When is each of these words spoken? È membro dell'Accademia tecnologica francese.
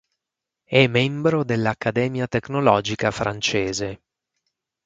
È 0.63 0.87
membro 0.87 1.43
dell'Accademia 1.43 2.25
tecnologica 2.25 3.11
francese. 3.11 4.01